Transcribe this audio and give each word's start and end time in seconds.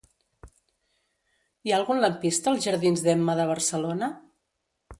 Hi 1.63 1.75
ha 1.75 1.75
algun 1.79 2.03
lampista 2.05 2.51
als 2.55 2.65
jardins 2.69 3.07
d'Emma 3.09 3.39
de 3.41 3.49
Barcelona? 3.55 4.13